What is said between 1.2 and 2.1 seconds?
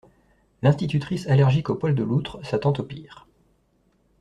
allergique aux poils de